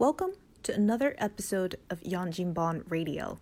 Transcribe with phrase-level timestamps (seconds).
[0.00, 0.30] Welcome
[0.62, 3.38] to another episode of Yanjinbon Radio.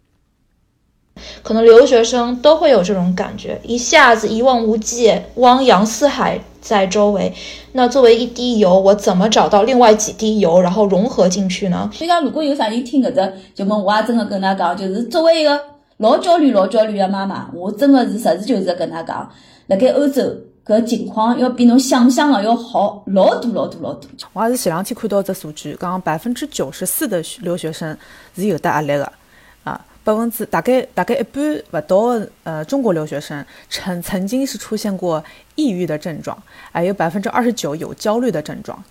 [1.43, 7.35] 可能留学生都会有这种感觉，一下子一望无际，汪洋四海在周围。
[7.73, 11.91] 那作为一滴油，我怎么找到另外几滴油，然后融合进去呢？
[11.93, 15.61] 所以讲，如果有啥人听搿只节目，我也真的跟他讲，就是作为一个
[15.99, 19.31] 老焦虑、老焦虑的妈妈，我真的是实事求是跟他讲，
[19.67, 20.23] 辣盖欧洲
[20.67, 24.11] 搿情况要比侬想象的要好老多、老多、老多。
[24.33, 27.97] 我也是前两天看到只数据，讲百分之九十四的留学生
[28.35, 29.13] 是有得压力的
[29.63, 29.81] 啊。
[30.03, 35.23] 百分之大概大概一半不到，呃，中国留学生曾曾经是出现过
[35.55, 36.37] 抑郁的症状，
[36.73, 38.83] 还有百分之二十九有焦虑的症状。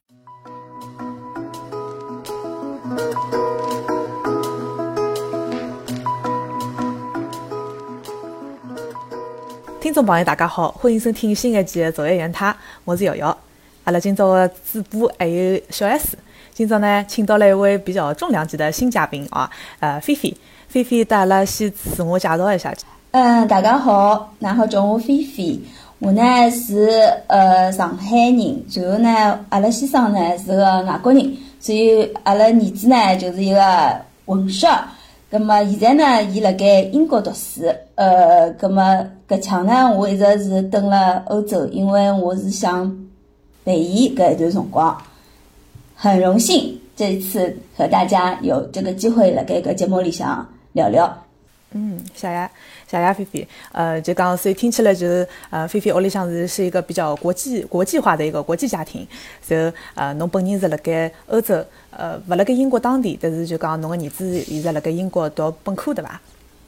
[9.95, 12.51] 众朋友，大家好，欢迎收听新一期的《左右言他》，
[12.83, 13.37] 我是瑶瑶。
[13.85, 16.17] 阿拉今朝的主播还有小 S，
[16.53, 19.49] 今朝呢，请到了一位比较重量级的新嘉宾啊，
[19.79, 20.35] 呃，菲菲。
[20.67, 22.73] 菲菲，带阿拉先自我介绍一下。
[23.11, 25.57] 嗯，大家好，然后叫我菲菲，
[25.99, 26.21] 我呢
[26.51, 26.89] 是
[27.27, 34.67] 呃上海人，然后呢，阿拉先生呢是个外国人，所以阿拉儿子呢就是一个混血。
[35.37, 37.63] 葛么现在呢，伊辣盖英国读书。
[37.95, 38.81] 呃，葛末
[39.27, 43.05] 搿腔呢，我一直是蹲辣欧洲，因为我是想
[43.65, 44.97] 陪伊搿一段辰光。
[45.93, 51.13] 很荣幸这一次和大家有这个机会辣盖搿节目里向聊聊。
[51.71, 52.49] 嗯，谢谢
[52.89, 53.47] 谢谢菲菲。
[53.71, 59.05] 呃，就讲所以听起来就是呃，菲菲屋里向是是一个比较国际国际化的一个国际家庭。
[59.47, 59.55] 就
[59.95, 61.55] 呃，侬本人是辣盖欧洲，
[61.89, 66.21] 呃，勿辣盖英国当地，但是就讲侬个儿子现在辣盖英国读本科，对伐？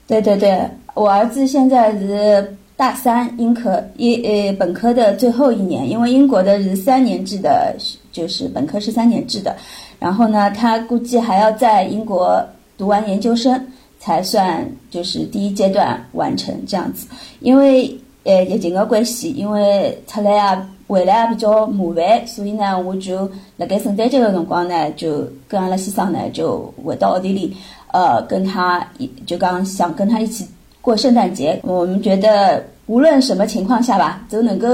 [0.07, 7.75] 对对对，我儿子现在是大三，英科一呃本科的最后一年，因为英国的是三年制的，
[8.11, 9.55] 就是本科是三年制的。
[9.99, 12.43] 然后呢，他估计还要在英国
[12.77, 13.67] 读完研究生。
[13.99, 17.07] 才算就是第一阶段完成这样子，
[17.39, 17.93] 因为
[18.23, 27.57] 呃疫情的关系，因为出来啊回来啊比较麻烦，所以呢我就辣盖圣诞节的辰光呢，就跟阿拉先生呢就回到奥地利，
[27.91, 28.87] 呃跟他
[29.25, 30.47] 就讲想跟他一起
[30.79, 31.59] 过圣诞节。
[31.63, 34.67] 我们觉得无论什么情况下吧，都能够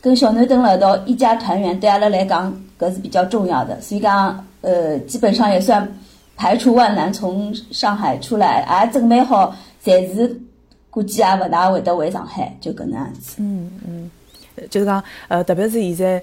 [0.00, 3.78] 跟小囡蹲辣一道一家团圆，对阿拉来讲搿是比较重要的。
[3.80, 5.86] 所以讲呃基本上也算。
[6.38, 10.40] 排除万难从上海出来，也准备好，暂时
[10.88, 13.34] 估计也勿大会得回上海，就搿能样子。
[13.38, 14.10] 嗯嗯，
[14.70, 16.22] 就是讲，呃，特别是现在，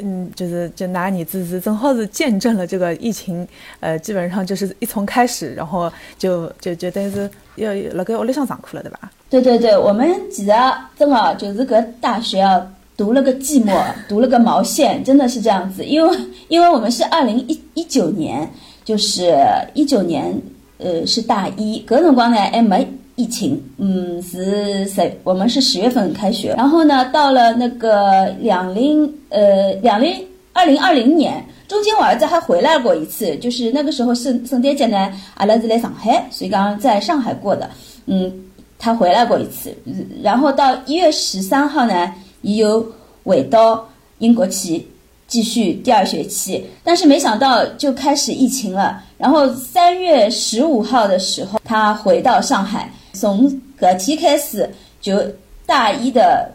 [0.00, 3.46] 嗯，就是就拿你自己正好是见证了这个疫情，
[3.80, 9.10] 呃，基本上就是一从开始，然后就就就等于是要辣盖屋里向上课了，对吧？
[9.28, 10.52] 对对对，我们其实
[10.96, 12.64] 真的就是搿大学啊，
[12.96, 13.76] 读了个寂寞，
[14.08, 16.16] 读了个毛线，真的是这样子，因为
[16.46, 18.48] 因为我们是二零一一九年。
[18.86, 19.34] 就是
[19.74, 20.32] 一九年，
[20.78, 22.86] 呃，是大一，搿辰光呢还没
[23.16, 30.14] 疫情，嗯，是十，我们是十月份开学，然后呢，到了那个两零，呃，两零
[30.52, 37.68] 二零二零年，中间我儿子还回来过一次，就是那个时候圣圣诞节呢，阿拉是来上海，所以刚在上海过的，
[38.06, 38.32] 嗯，
[38.78, 39.76] 他回来过一次，
[40.22, 42.86] 然后到一月十三号呢，又
[43.24, 43.84] 回到
[44.18, 44.86] 英国去。
[45.28, 49.02] 继续第二学期，但是没想到就开始疫情了。
[49.18, 54.68] 然后三月十五号的时候，他回到上海，从隔天开始
[55.00, 55.20] 就
[55.66, 56.48] 大一的，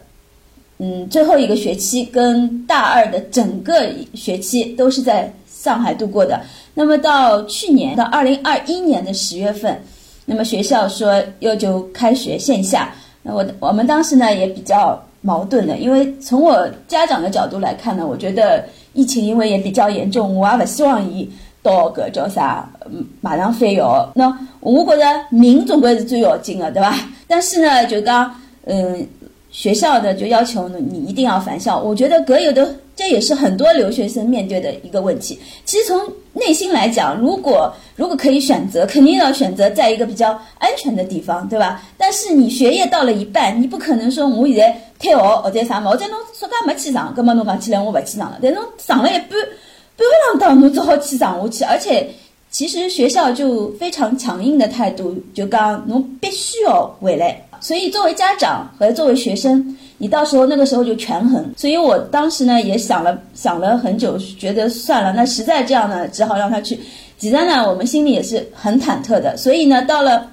[0.78, 6.40] 嗯，最后一个学期跟大二的整个学期都是在上海度过的。
[6.72, 9.78] 那么到去年到二零二一年的十月份，
[10.24, 12.94] 那么学校说又就开学线下。
[13.22, 14.98] 那我我们当时呢也比较。
[15.22, 18.62] 矛盾的，因为从我家长的角度来看呢，我觉得
[18.92, 21.26] 疫情因为也比较严重，我也不希望伊
[21.62, 24.12] 到个叫啥，嗯马上飞校。
[24.14, 26.94] 那我觉得命总归是最要紧的，对吧？
[27.26, 28.30] 但是呢，就讲，
[28.66, 29.08] 嗯。
[29.54, 31.78] 学校的就要求，你一定要返校。
[31.78, 35.38] 我觉得各有的这也是很多留学生面对的一个问题。
[35.64, 35.98] 其实从
[36.34, 41.82] 内心来讲，如果如果可以选择，肯定要选择在一个比较安全的地方，对吧？
[41.96, 48.38] 但是你学业到了一半，你不可能说我现在退学或者啥嘛，或者侬说噶没去上，那么侬讲起来我不去上了。
[48.42, 51.64] 但侬上了一半，半个浪当侬只好去上下去。
[51.64, 52.10] 而且
[52.50, 57.46] 其实学校就非常强硬的态度，就讲侬必须要回来。
[57.62, 61.48] 所以，作为家长和作为学生，你到时候那个时候就权衡。
[61.56, 66.78] 所以我当时呢也想了想了很久，觉得算了，那实在这样呢，只好让他去。
[67.16, 69.36] 其实呢，我们心里也是很忐忑的。
[69.36, 70.28] 所以呢，到了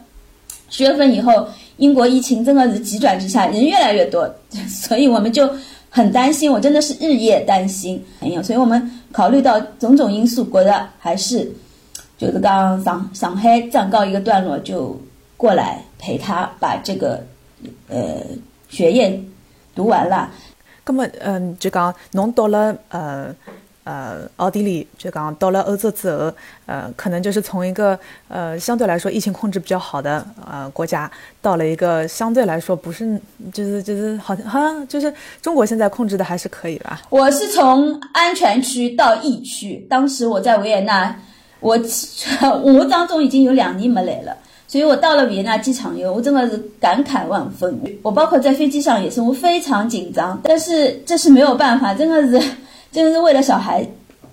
[0.72, 1.48] 十月份以后，
[1.78, 4.28] 英国疫情真的是急转直下，人越来越多，
[4.68, 5.48] 所以我们就
[5.92, 6.52] 很担心。
[6.52, 8.04] 我真的是日夜担心。
[8.22, 11.48] 哎呀，所以我们考虑到种种因素，觉得还是
[12.18, 15.00] 就是刚上上海暂告一个段落，就
[15.38, 17.24] 过来陪他把这个
[17.88, 18.24] 呃
[18.70, 19.22] 学业
[19.76, 20.32] 读完了。
[20.86, 23.36] 那么，嗯，就讲侬到了呃。
[23.86, 26.32] 呃，奥地利就讲到了欧洲之后，
[26.68, 27.98] 呃，可能就是从一个
[28.28, 31.10] 呃相对来说疫情控制比较好的呃国家，
[31.42, 33.20] 到了一个相对来说不是，
[33.52, 35.12] 就是就是好像好像就是
[35.42, 37.02] 中国现在控制的还是可以吧。
[37.10, 41.20] 我是从安全区到疫区，当时我在维也纳，
[41.60, 41.80] 我
[42.62, 44.38] 我当中已经有两年没来了，
[44.70, 47.78] 所以我到了维也纳机场以后，我真的是感慨万分。
[48.04, 52.50] 我包括在飞机上也是，我非常紧张，但是这是没有办法，真的是。
[52.92, 53.88] 真的是为了小孩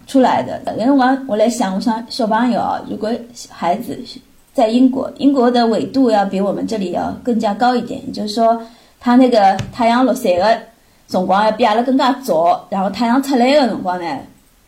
[0.06, 0.62] 出来的。
[0.78, 3.10] 因为我我来想，我想小朋友啊，如果
[3.50, 3.98] 孩子
[4.54, 8.58] 在英国，英国的纬度要比我们这里要更加高一点，也就是说，
[8.98, 10.58] 他那个太阳落山的
[11.06, 14.20] 辰光要比阿拉更加早，然后太阳出来的辰光呢，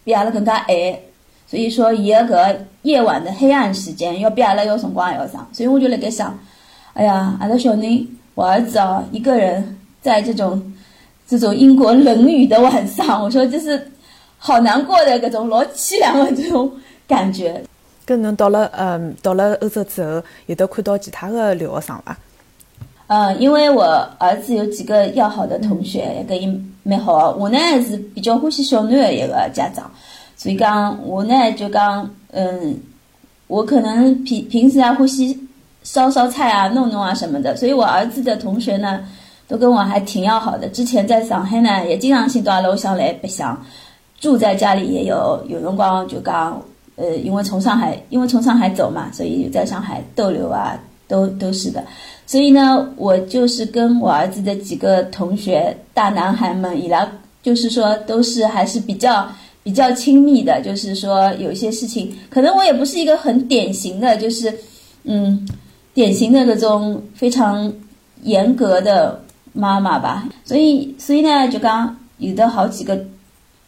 [0.05, 0.99] 比阿拉更加晚。
[1.47, 2.55] 所以说，伊个
[2.89, 5.47] 夜晚的黑暗时间要比阿拉要辰光还要长。
[5.53, 6.37] 所以我就辣盖想，
[6.95, 10.75] 哎呀，阿拉小人，我儿子啊，一个人在这种。
[11.31, 13.79] 这种英国冷雨的晚上，我说这是
[14.39, 16.73] 好难过的各种老凄凉的这种
[17.07, 17.63] 感觉。
[18.07, 22.17] 跟侬到了嗯到了欧洲之后，有得看到其他的留学生伐？
[23.09, 23.85] 嗯，因为我
[24.17, 26.49] 儿子有几个要好的同学，也跟伊
[26.83, 27.33] 蛮好。
[27.33, 29.91] 我呢是比较欢喜小囡的一个家长，
[30.39, 32.75] 所以讲我呢就讲嗯，
[33.47, 35.39] 我可能平平时啊欢喜
[35.83, 39.01] 烧烧菜啊、弄弄啊什么的，所以我儿子的同学呢。
[39.51, 40.69] 都跟我还挺要好的。
[40.69, 43.59] 之前在上海呢，也经常性到阿拉屋里向来白相，
[44.21, 46.63] 住在家里也有有辰光就讲，
[46.97, 51.83] 呃，因为从上海，因为从上海走嘛，所以在上海逗留啊，都都是的。
[52.27, 57.11] 所以呢，我就是跟我儿子的几个同学大男孩们，伊拉
[57.43, 59.27] 就是说都是还是比较
[59.69, 60.63] 比较亲密的。
[60.63, 64.59] 就是说有一些事情，可能我也不是一个很典型的，就是
[65.05, 65.47] 嗯，
[65.93, 67.71] 典型的那种非常
[68.23, 69.23] 严格的。
[69.55, 72.97] 妈妈吧，所以所以呢，就刚有的好几个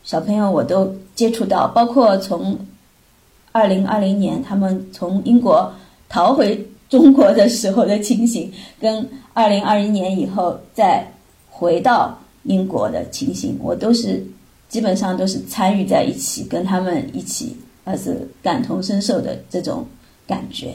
[0.04, 2.56] 小朋友我都接触到，包括从
[3.50, 5.72] 二零二零年他们从英国
[6.08, 11.04] 逃回中国的时候的情形，跟二零二一年以后再
[11.48, 14.24] 回到英国的情形，我都是
[14.70, 19.86] 基本上都是参与在一起，跟他们一起，而是感同身受的这种
[20.26, 20.74] 感觉。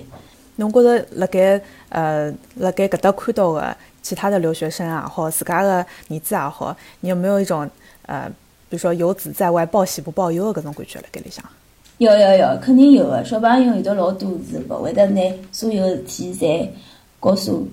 [0.58, 1.60] 侬觉得辣盖
[1.90, 3.76] 呃辣盖搿搭看到的？
[4.02, 7.68] 其他的留学生啊，好自家的儿子也好，你有没有一种
[8.06, 8.30] 呃，
[8.70, 11.44] 比如说游子在外报喜不报忧的搿种感觉辣盖里向？
[11.98, 13.26] 有有有，肯定有的。
[13.26, 15.22] 小朋友有的老多是勿会得拿
[15.52, 16.68] 所有事体侪
[17.20, 17.68] 告诉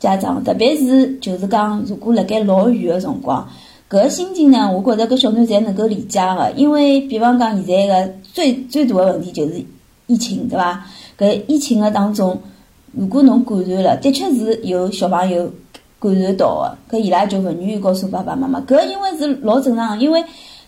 [0.00, 3.48] 家长，特别是就是讲，如果辣盖老远的辰光，
[3.90, 6.50] 搿心情呢，我觉着搿小囡侪能够理解个。
[6.56, 9.64] 因为比方讲，现在个最最大的问题就是
[10.06, 10.84] 疫情，对伐？
[11.18, 12.40] 搿疫情个当中。
[12.96, 15.50] 如果侬感染了，的确是有小朋友
[15.98, 18.60] 感染到个，搿伊拉就勿愿意告诉爸爸妈妈。
[18.60, 20.24] 搿因为是老正常，个因为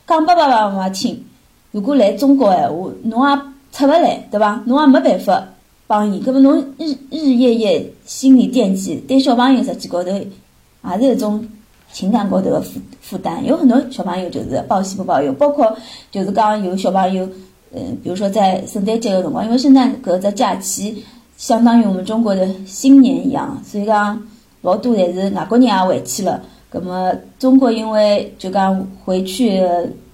[0.06, 1.24] 讲拨爸爸妈妈听，
[1.70, 3.36] 如果来中国闲话，侬也
[3.70, 4.60] 出勿来，对伐？
[4.66, 5.48] 侬也没办法
[5.86, 11.46] 帮伊，搿么侬日日夜夜心里惦记，对小朋友实际高头也是一种
[11.92, 13.44] 情感高头的负负担。
[13.44, 15.76] 有很多小朋友就是报喜不报忧，包括
[16.10, 17.28] 就是讲有小朋友，
[17.74, 21.04] 嗯，比如说在圣诞节个辰光，因为圣诞搿只假期。
[21.38, 24.18] 相当于我们中国的新年一样，所以讲
[24.62, 26.42] 老多侪是外国人也回去了。
[26.72, 29.62] 那么中国因为就讲回去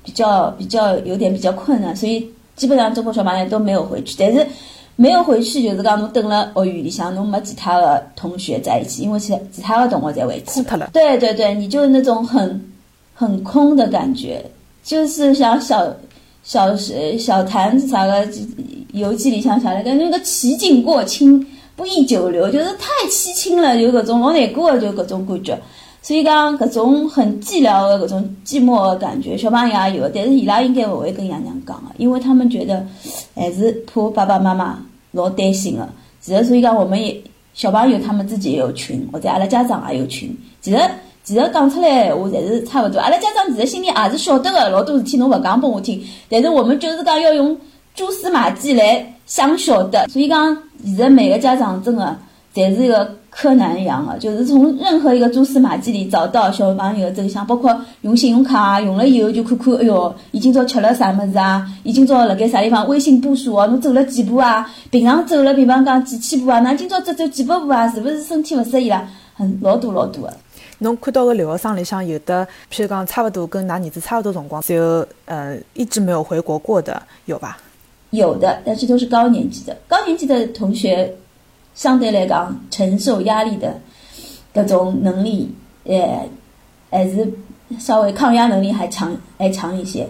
[0.03, 4.17] 比较比较有点比较困难，所以基本上中国小朋友都没有回去。
[4.19, 4.45] 但是
[4.97, 10.63] 没有回去就是讲侬等了学院里向，侬没其他的同学在一起，因为其其他的同学在回去。
[10.63, 10.91] 空了。
[10.93, 12.73] 对对对，你就是那种很
[13.15, 14.45] 很空的感觉，
[14.83, 15.95] 就是像小。
[16.45, 18.29] 小小小坛子啥个
[18.93, 21.47] 游记里向啥的，感觉个奇景过清
[21.77, 25.57] 不宜久留，就是太凄清了，有搿种老难过的，就搿种感觉。
[26.03, 32.85] 所以讲搿种很寂寥的搿种寂寞的感觉，小朋友也有，但是伊拉应该勿会跟爷娘讲的，因为他们觉得
[33.35, 34.79] 还是怕爸爸妈妈
[35.13, 35.89] 老担心的。
[36.21, 37.23] 其实，所以讲我们也
[37.55, 40.37] 小朋友他们自己也有群，或者阿拉家长也有群。
[40.61, 40.79] 其实。
[41.25, 42.99] 其实讲出来话，侪是差勿多。
[42.99, 46.03] 阿拉家长其实心里也是晓得个，老多事体侬勿讲拨我听。
[46.29, 47.57] 但是我们就是讲要用
[47.95, 50.05] 蛛丝马迹来想晓得。
[50.09, 52.19] 所以讲，现在每个家长真的
[52.55, 57.47] 侪是一个柯南一样的，就是从任何一个蛛丝马迹里找到小朋友的真相。
[57.47, 61.67] 包括用信用卡啊，用了以后就看看，哎哟，伊今朝吃了啥物事啊？
[61.83, 62.87] 伊今朝辣盖啥地方？
[62.87, 64.71] 微信步数哦，侬走了几步啊？
[64.91, 66.61] 平常走了，比方讲几千步啊？
[66.61, 67.89] 那今朝只走几百步啊？
[67.89, 69.09] 是勿是身体勿适宜啦？
[69.35, 70.37] 很老多老多的。
[70.81, 77.57] 侬看到个留学生里向有的，譬如讲差勿多跟㑚儿子差勿多辰光，就呃一直没有回国过的，有吧？
[78.11, 79.75] 有的，但是都是高年级的。
[79.89, 81.15] 高年级的同学
[81.75, 83.79] 相对来讲承受压力的
[84.53, 85.51] 各种能力，
[85.85, 86.29] 呃，
[86.91, 87.33] 还是
[87.79, 90.07] 稍微抗压能力还强还强一些。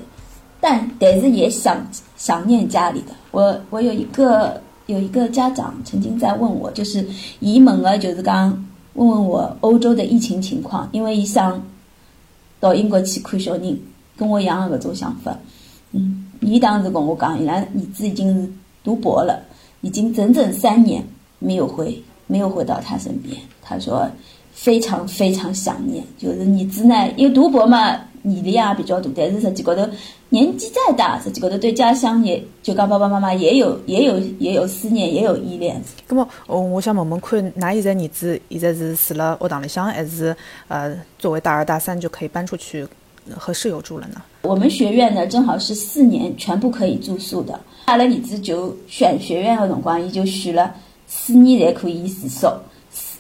[0.61, 1.85] 但但是也想
[2.17, 3.13] 想念家里的。
[3.33, 7.05] 我我有一个有一个家长曾经在问我，就是
[7.41, 8.65] 移门个，就是讲
[8.95, 11.61] 问问我欧洲的疫情情况，因为伊想
[12.61, 13.77] 到英国去看小人，
[14.17, 15.37] 跟我一样的搿种想法。
[15.93, 18.53] 嗯，伊当时跟我讲，伊拉儿子已经是
[18.85, 19.43] 读博了，
[19.81, 21.05] 已经整整三年
[21.43, 23.37] 没有回没有回到他身边。
[23.61, 24.09] 他说
[24.53, 27.99] 非常非常想念，就是儿子呢，因为读博嘛。
[28.25, 29.85] 年龄也比较大，但是实际高头
[30.29, 35.83] 年纪再大，实际高头对家乡也就讲爸爸妈妈也有也有 也有思念，也有依恋。
[36.07, 40.37] 那么，我我想问问看，㑚现在儿子现在是住了学堂里向，还是
[40.69, 42.87] 呃作为大二大三就可以搬出去
[43.37, 44.23] 和室友住了呢？
[44.43, 47.59] 我们学院呢，正好是四年全部可以住宿的。
[47.87, 50.73] 阿拉儿子就选学院的辰光，伊就选了
[51.15, 52.49] 四年侪可以住宿，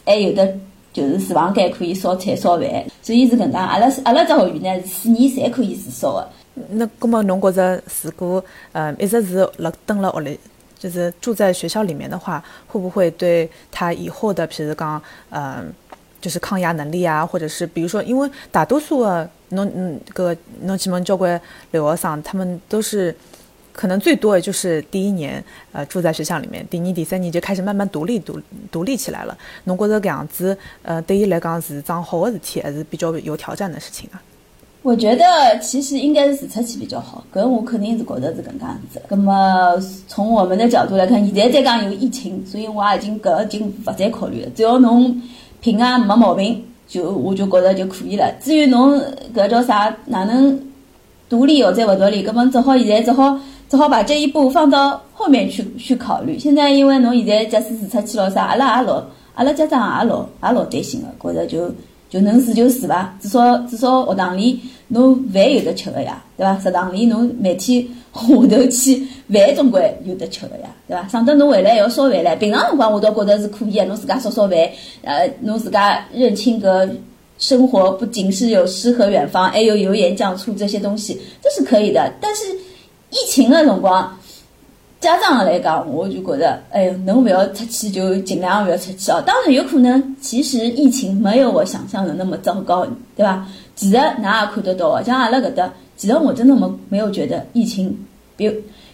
[0.06, 0.56] 还有的。
[0.92, 3.56] 就是厨房间可以烧菜烧饭，所以是搿能介。
[3.56, 6.28] 阿拉阿拉只学院呢，是四年侪可以住宿的。
[6.68, 10.38] 那搿么侬觉着，如果呃一直是辣蹲辣屋里，
[10.78, 15.72] 就是住在学校里面的话，会不会对他以后的，譬如讲，嗯，
[16.20, 23.16] 就是抗压能力啊，或者是比如说，因为大多数的侬嗯搿侬几门交关留学生，他们都是。
[23.73, 28.38] 可能最多也就是第一年，呃，住在学校里面，第二、第三年就开始慢慢独立、独
[28.71, 29.37] 独立起来了。
[29.64, 34.21] 侬觉得这样子，呃，对于来讲是桩好的事体，还是比较有挑战的事情啊？
[34.83, 35.25] 我觉得
[35.61, 39.00] 其实应该是住出去比较好，搿我肯定是觉得是搿能样子。
[39.09, 44.50] 那么从我们的角度来看，现在再讲有疫情，所以我已经搿已经勿再考虑了。
[44.57, 45.23] 只要侬
[45.61, 48.31] 平安没毛病，就我就觉得就可以了。
[48.41, 49.00] 至于侬
[49.33, 50.61] 搿叫啥，哪能
[51.29, 53.38] 独立或者勿独立，搿么只好现在只好。
[53.73, 56.38] 只好把这一步放到后面去去考虑。
[56.38, 59.02] 现在因为侬现在假使住出去了啥，阿拉也老，
[59.35, 61.73] 阿拉家长也老也老担心的，觉着就
[62.11, 66.59] 就能住就住吧，至少至少学堂里侬饭有得吃的呀，对伐？
[66.59, 71.09] 食堂里侬每天下头去饭总归有得吃的呀，对伐？
[71.09, 72.37] 省得侬回来还要烧饭唻。
[72.37, 74.59] 平常辰光我倒觉得是可以啊，侬自家烧烧饭，
[75.00, 76.87] 呃，侬自家认清个
[77.38, 82.43] 生活不仅是有诗和远方，还有油盐酱醋这些东西，这是可以的，但是。
[83.12, 84.19] 疫情的辰光，
[84.99, 89.23] 家长来讲，我就觉得，哎呦，能不要出去就尽量不要出去哦。
[89.26, 93.47] 当然有可能，其实疫情没有我想象的那么糟糕，对吧？
[93.76, 97.95] 其实哪也看得到，像阿拉搿搭，其实我真的没没有觉得疫情
[98.38, 98.50] 有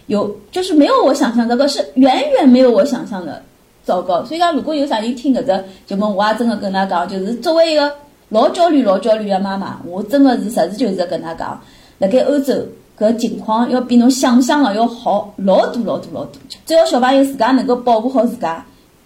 [0.07, 3.41] 有，就是没有我想象这个是远远没有我想象的
[3.85, 4.25] 糟糕。
[4.25, 7.89] 所以讲，如果有啥人听搿只，就问我也真的跟他讲，就是作为一个
[8.27, 11.61] 老焦虑、老焦虑的妈妈，我真的是实事求是跟他讲，
[11.99, 12.53] 辣盖欧洲。
[12.99, 16.33] 搿情况要比侬想象的要好老多老多老多，
[16.65, 18.63] 只要小朋友自家能够保护好自家，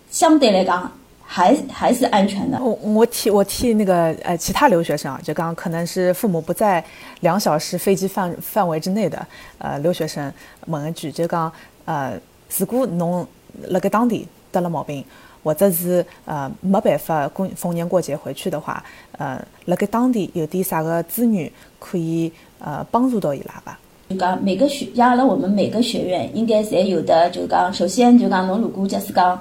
[0.10, 0.92] 相对来讲
[1.24, 2.60] 还还是安全的。
[2.60, 6.84] 我我替我替那个呃其他留学生啊，就刚可能是父母不在
[7.20, 9.24] 两小时飞机范范围之内的
[9.60, 10.34] 呃留学生
[10.66, 11.52] 问一句，就讲
[11.86, 12.20] 呃
[12.58, 13.26] 如果侬
[13.68, 15.06] 辣盖当地得了毛病，
[15.44, 18.84] 或者是呃没办法过逢年过节回去的话，
[19.20, 23.80] 呃辣盖当地有点啥个资源可以呃帮助到伊拉吧？
[24.14, 29.40] 就讲每个学，像阿拉我们每个学院应该侪有的，就讲首先就讲侬如果假使讲，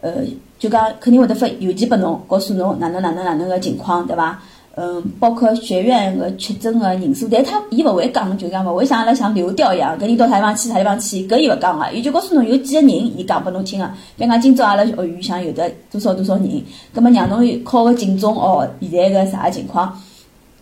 [0.00, 0.12] 呃，
[0.58, 4.40] 就讲肯定会得发邮件拨侬，告诉侬哪能哪能哪能个情况，对伐？
[4.80, 13.86] 嗯，包括学院个确诊个人数，但他伊勿会讲，就讲勿会像阿拉像流调一样，搿人到啥地方去啥地方去，搿伊勿讲个，伊就告诉侬有几个人，伊讲拨侬听个。
[14.16, 16.62] 比如讲今朝阿拉学院像有的多少多少人，
[16.94, 20.00] 葛末让侬考个警钟哦，现在个啥情况？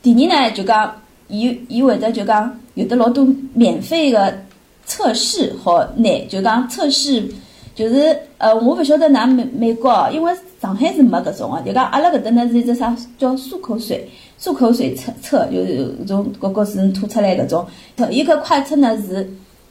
[0.03, 0.95] 第二呢，就讲
[1.29, 2.59] 伊伊会得就讲。
[2.75, 4.39] 有的老多免费的
[4.85, 7.27] 测试好拿，就讲测试，
[7.75, 10.31] 就是呃，我勿晓得㑚美美国，因为
[10.61, 14.07] 上海是没搿种个，就讲阿拉搿搭呢是一只啥叫漱口水，
[14.39, 17.67] 漱口水测测，就是搿种各个是吐出来搿种，
[18.11, 19.27] 一个快测呢是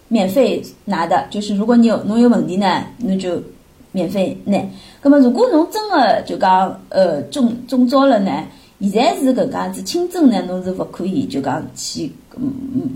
[0.08, 3.40] 免费拿的，就是如果你有侬有问题呢，侬就
[3.92, 4.60] 免费拿。
[5.00, 8.32] 葛末如果侬真个就讲呃中中招了呢？
[8.82, 12.12] 现在是搿样子，轻症呢，侬是勿可以就讲去，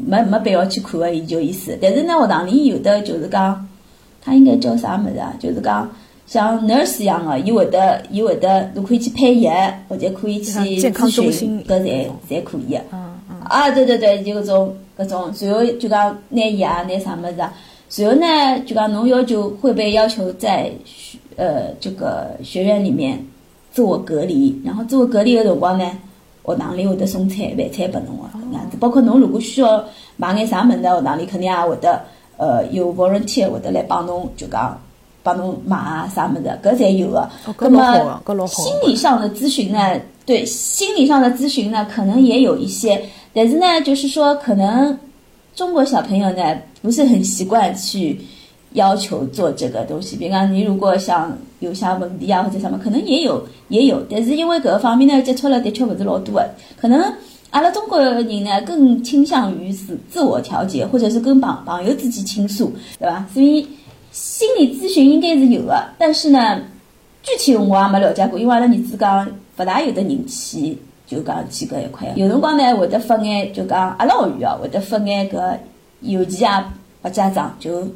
[0.05, 1.77] 没没必要去看个伊就意思。
[1.81, 3.65] 但是呢，学堂里有的就是讲，
[4.21, 5.33] 他应该叫啥物事啊？
[5.39, 5.89] 就是讲
[6.27, 9.51] 像 nurse 一样个，伊会得，伊会得，侬可以去配药，
[9.88, 12.77] 或者可以去咨询，搿侪侪可以个。
[12.91, 13.36] 嗯嗯。
[13.45, 17.53] 啊，对对对，就搿种搿种，然后就讲拿药啊，拿啥物事啊？
[17.95, 20.69] 然后呢，就讲侬要求会被要求在
[21.38, 23.25] 呃这个学院里面。
[23.71, 25.85] 自我隔离，然后自我隔离的辰光呢，
[26.43, 28.77] 学堂里会得送菜饭菜拨侬个，样子。
[28.79, 29.83] 包括侬如果需要
[30.17, 32.01] 买眼啥物事，学堂里肯定也会得，
[32.38, 34.79] 呃有 volunteer 会得来帮侬，就讲
[35.21, 37.29] 帮侬买啊啥物事，搿侪有个。
[37.57, 38.63] 搿老好搿老好。
[38.63, 42.99] 心理上的咨询呢，对心理上的咨询呢，可能也有一些，
[43.33, 44.97] 但是呢，就是说可能
[45.55, 48.19] 中国小朋友呢不是很习惯去。
[48.73, 56.49] 要求做这个东西，比方你如果想有啥问题啊或者什么，可能也有也有，但是因为搿方面呢接触了的确勿是老多的，
[56.79, 57.01] 可能
[57.49, 63.25] 阿拉中国人呢更倾向于是自我调节，或者是跟朋朋友之间倾诉，对吧？
[63.33, 63.67] 所以
[64.11, 66.61] 心理咨询应该是有的，但是呢，
[67.23, 75.57] 具体我也没了解过，因为阿拉儿子讲勿大有的人去就讲去搿一块，有辰光呢会得发眼就讲阿拉学院啊会得发眼搿
[76.01, 76.71] 邮件啊。
[77.01, 77.88] 拨家长就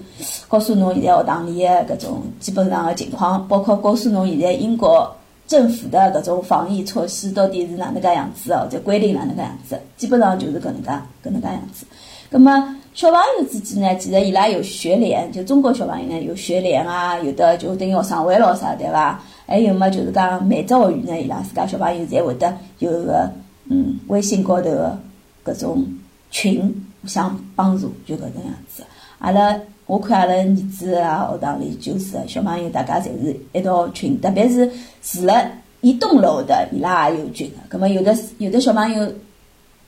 [0.47, 5.13] 告诉侬现在学堂里个搿种基本上的情况，包括告诉侬现在英国
[5.47, 10.89] 政府的搿种防疫措施到底是哪能介样子哦，或者规定哪能介样子，基本上就是搿能介
[11.23, 11.85] 搿能介样子。
[12.31, 19.21] 葛么小朋友之间呢，其实伊拉有学联，就中国小朋友呢有学联啊，有的就等于学生会咯啥对伐？
[19.45, 23.29] 还有么就是讲每只学院呢，伊拉自家小朋友侪会得有个
[23.69, 24.97] 嗯微信高头个
[25.45, 25.85] 搿种
[26.31, 28.81] 群，互相帮助，就搿能样子。
[29.19, 29.55] 阿拉，
[29.85, 35.45] 我看阿拉儿子啊，学堂里就是小朋友，大家侪是一道群，特别是住了
[35.81, 37.57] 一栋楼的，伊拉也有群的。
[37.67, 39.11] 葛末有的有的小朋友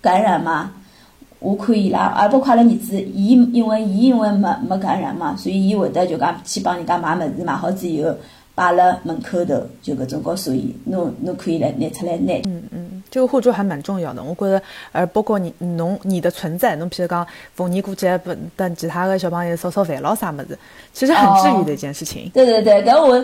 [0.01, 0.73] 感染嘛，
[1.39, 8.13] 我看伊拉，啊，包括阿拉儿子，伊因为伊因为没没感染嘛，所以伊会得就讲去帮人家买物事，买好之后
[8.55, 12.33] 摆辣门口头，就搿种告诉伊，侬侬可以来拿出来拿。
[12.45, 13.03] 嗯嗯。
[13.11, 20.57] 这个互助还蛮重要的，我觉着，呃，包括你，侬你的存在，侬譬如讲逢年过节不等其他的小朋友烧烧饭咯啥么子，
[20.91, 22.29] 其实很治愈的一件事情。
[22.33, 23.23] 对对对，但我，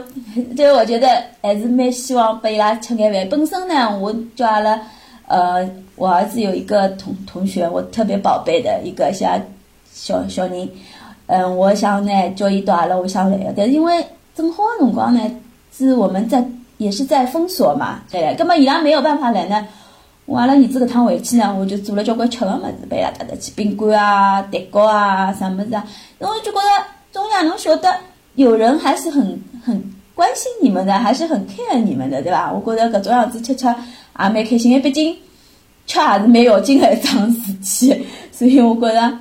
[0.56, 1.08] 就我觉得
[1.42, 3.28] 还是蛮希望拨伊拉吃眼饭。
[3.30, 4.80] 本身呢，我叫阿拉，
[5.28, 9.38] 呃，我儿子有一个同同学，我特别宝贝的一个小
[9.92, 10.70] 小小人，
[11.26, 15.22] 嗯，我想呢叫伊到阿拉屋里向来，但是因为正好辰光呢
[15.76, 16.46] 是我们在
[16.78, 19.68] 也是在封锁嘛，对，根本伊拉没有办法来呢。
[20.26, 25.86] 我阿拉儿子搿趟回去呢，我就做了交关吃个物事，拨伊拉带得去饼干啊、蛋糕啊、啥物事啊。
[26.20, 27.94] 因为就觉得中亚侬晓得
[28.36, 29.84] 有人还是很很
[30.16, 32.52] 关心你们的，还是很 care 你们的，对伐？
[32.52, 33.74] 我觉得搿种样子吃吃也
[34.16, 35.14] 蛮开心，因为毕竟
[35.86, 39.18] 吃也是蛮要紧个一桩事体，所以我觉着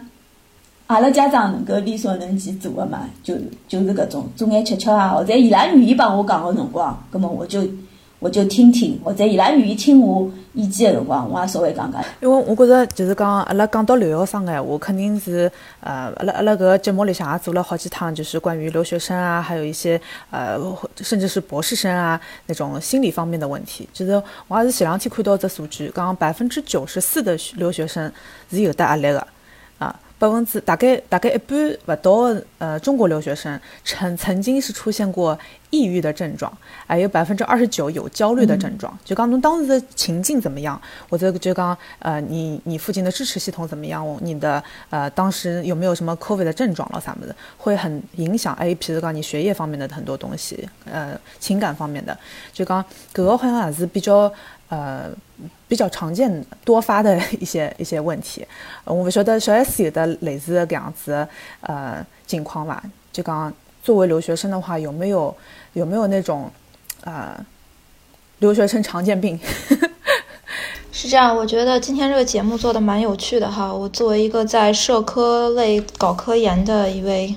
[0.94, 3.35] 阿拉家长能够力所能及做个嘛，就
[3.68, 7.62] 就是搿种做眼吃吃啊，或者伊拉愿意帮我讲个辰光，葛末我就。
[8.22, 12.05] 我就听听，或者伊拉愿意听我意见的辰光，我也稍微讲讲。
[12.20, 15.50] 因为我觉着就是讲，阿拉讲到留学生个闲话，肯定是
[15.81, 19.98] 呃，阿拉阿拉搿节目里向也做了好几趟，就是关于留学生啊，还有一些
[20.31, 20.59] 呃，
[20.96, 23.88] 甚至是博士生啊那种心理方面的问题。
[23.94, 28.12] 就是我也是前两天看到只数据，讲百分之九十四的留学生
[28.50, 29.26] 是有的压力个
[29.79, 29.98] 啊。
[30.20, 35.37] 百分之大概大概一半不到，呃，中国留学生曾曾经是出现过
[35.70, 36.52] 抑郁的症状，
[36.87, 38.96] 还有百分之二十九有焦虑的症状。
[39.02, 40.78] 就刚侬当时的情境怎么样？
[41.09, 44.06] 或者就刚呃，你你附近的支持系统怎么样？
[44.20, 48.52] 你的呃，当时有没有什么 COVID 的症状了啥么的，会很影响。
[48.56, 52.14] 哎，譬如讲你学业方面的很多东西，呃，情感方面的，
[52.52, 54.30] 就讲搿个好像还是比较。
[54.68, 55.11] 呃，
[55.70, 58.44] 比较常见多发的一些一些问题，
[58.85, 61.24] 我不晓得小 S 有的类似的这样子
[61.61, 62.83] 呃情况吧？
[63.12, 65.33] 就讲作为留学生的话，有没有
[65.74, 66.50] 有没有那种
[67.04, 67.38] 呃
[68.40, 69.38] 留学生常见病？
[70.90, 73.72] 是这样，我觉得今天这个节目做的蛮有趣的哈。
[73.72, 77.37] 我作为一个在社科类搞科研的一位。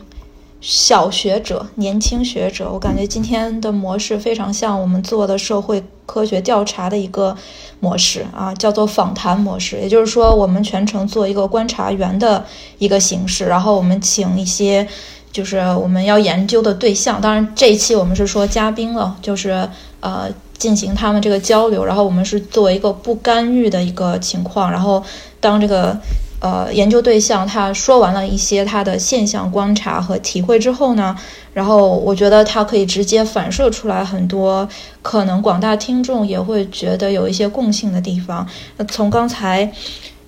[0.65, 7.35] 小学者、年轻学者，我感觉今天的模式非常像我们做的社会科学调查的一个
[7.81, 9.75] 模式啊，叫做访谈模式。
[9.81, 12.45] 也就是说，我们全程做一个观察员的
[12.77, 14.87] 一个形式，然后我们请一些
[15.33, 17.19] 就是我们要研究的对象。
[17.19, 19.67] 当然，这一期我们是说嘉宾了，就是
[19.99, 25.03] 呃进行他们这个交流，然后我们是作为一个不干预的一个情况，然后
[25.41, 25.99] 当这个。
[26.43, 31.15] 呃，研究对象他说完了一些他的现象观察和体会之后呢，
[31.53, 34.67] 然后我觉得他可以直接反射出来很多
[35.01, 38.45] 可能广大听众也会觉得有一些共性的地方。
[38.75, 39.71] 那从刚才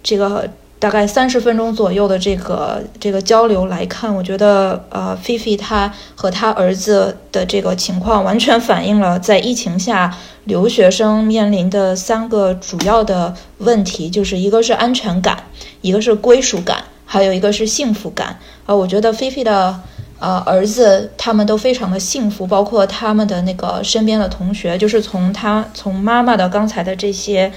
[0.01, 0.49] 这个。
[0.77, 15.45] 大概三十分钟左右的这个这个交流来看，我觉得呃，菲菲她和她儿子的这个情况完全反映了在疫情下留学生面临的三个主要的问题，就是一个是安全感，
[15.81, 18.37] 一个是归属感，还有一个是幸福感。
[18.65, 19.79] 啊，我觉得菲菲的
[20.19, 27.51] 呃儿子他们都非常的幸福，包括他们的那个身边的同学，就是从他从妈妈的刚才的这些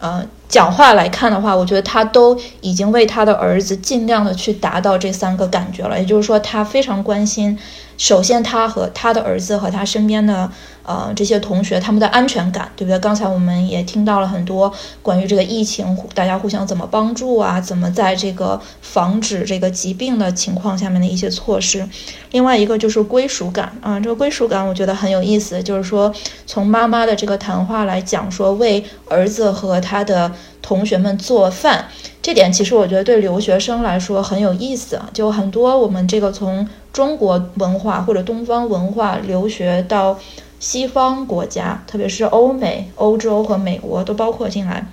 [0.00, 0.26] 呃。
[0.54, 5.98] 讲话来看的话，我觉得他都已经为他的儿子尽量的去达到这三个感觉了。
[5.98, 7.58] 也就是说，他非常关心，
[7.96, 10.50] 首先他和他的儿子和他身边的。
[10.86, 12.98] 呃，这些同学他们的安全感，对不对？
[12.98, 17.58] 刚才我们也听到了很多关于这个疫情，大家互相怎么帮助啊？
[17.58, 21.88] 怎么在这个防止这个疾病的情况下面的一些措施。
[22.32, 26.14] 另外一个就是归属感啊，这个归属感我觉得很有意思，就是说
[26.46, 30.30] 从妈妈的这个谈话来讲，说为儿子和他的
[30.64, 31.88] 同学们做饭，
[32.20, 35.08] 这点其实我觉得对留学生来说很有意思啊。
[35.12, 40.18] 就很多我们这个从中国文化或者东方文化留学到。
[40.60, 44.86] 西方国家，特别是欧美、欧洲和美国都包括进来，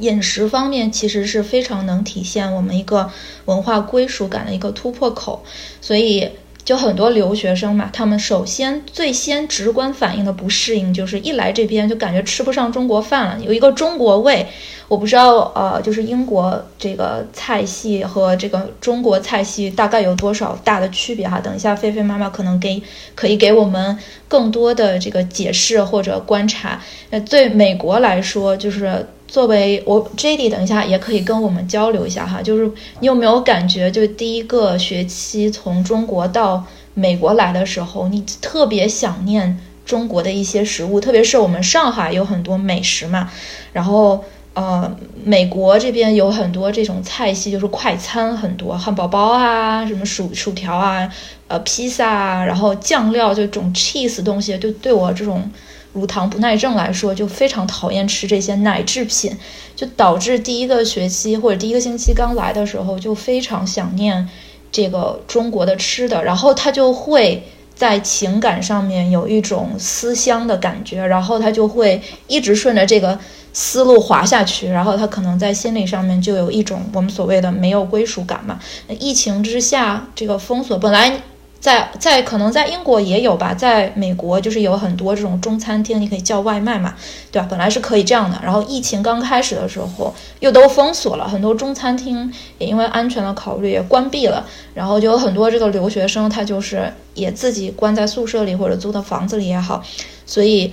[0.00, 3.10] 饮食方面其实是非常能体现我们一个
[3.46, 5.42] 文化归属感的一个突破口，
[5.80, 6.28] 所以。
[6.68, 14.46] 就很多留学生嘛，他们首先最先直观反映的不适应，就是一来这边就感觉吃不上中国饭了，有一个中国味。
[14.86, 21.40] 我不知道，呃，就是英国这个菜系和这个中国菜系大概有多少大的区别哈？
[21.40, 22.82] 等一下，菲菲妈妈可能给
[23.14, 23.96] 可以给我们
[24.28, 26.82] 更多的这个解释或者观察。
[27.08, 29.06] 那对美国来说，就是。
[29.28, 32.68] 作为我 J D，等一下也可以跟我们交流一下哈，就是
[33.00, 36.64] 你有没有感觉，就第一个学期从中国到
[36.94, 43.30] 美国来的时候，你特别想念中国的一些食物，特别是我们上海有很多美食嘛，
[43.72, 44.24] 然后
[44.58, 51.08] 呃，美国这边有很多这种菜系，就是快餐很多，汉堡包啊，什么薯薯条啊，
[51.46, 55.48] 呃，披萨啊，然后酱料这种 cheese 东西，就对我这种。
[55.94, 59.36] 乳糖不耐症来说，就非常讨厌吃这些奶制品，
[59.74, 64.28] 就导致第一个学期或者第一个星期刚来的时候就非常想念
[64.70, 67.42] 这个中国的吃的，然后他就会
[67.78, 73.16] 在情感上面有一种思乡的感觉，然后他就会一直顺着这个
[73.52, 78.58] 思路滑下去，然后他可能在心理上面就有一种我们所谓的没有归属感嘛。
[78.98, 81.20] 疫情之下，这个封锁本来。
[81.60, 86.94] 在在可能在英国也有吧，在美国就是有很多这种中餐厅，你可以叫外卖嘛，
[87.32, 87.48] 对吧？
[87.50, 99.82] 本来是可以这样的，然后疫情刚开始的时候又都封锁了，很多中餐厅也因为安全的考虑也关闭了，然后就有很多这个留学生他就是也自己关在宿舍里或者租的房子里也好，
[100.24, 100.72] 所以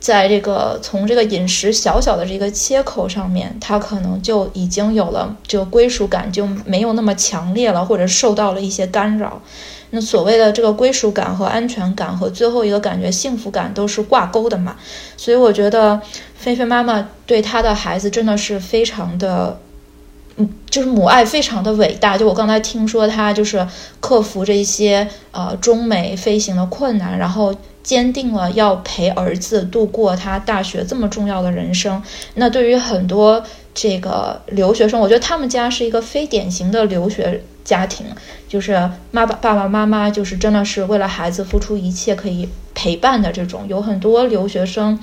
[0.00, 9.42] 在这个从这个饮食小小的这个切口上面，他可能就已经有了这个归属感就没有那么强烈了，或者受到了一些干扰。
[9.94, 14.74] 那所谓的这个归属感和安全感和最后一个感觉幸福感都是挂钩的嘛，
[15.18, 16.00] 所以我觉得
[16.34, 19.60] 菲菲妈妈对她的孩子真的是非常的，
[20.36, 22.16] 嗯，就是母爱非常的伟大。
[22.16, 23.66] 就我刚才听说她就是
[24.00, 32.02] 克服这些呃中美飞行的困难，然后坚定了要陪儿子度过他大学这么重要的人生。
[32.36, 37.44] 那对于很多这个留学生，我觉得他们家是一个非典型的留学。
[37.64, 38.06] 家庭
[38.48, 43.64] 就是妈爸爸爸妈妈，就是真的是为了孩子付出一切，可以陪伴的这种。
[43.68, 44.98] 有很多留学生，